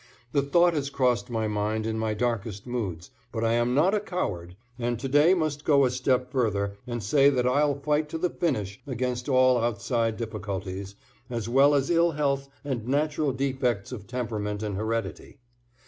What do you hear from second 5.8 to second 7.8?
a step further and say that I'll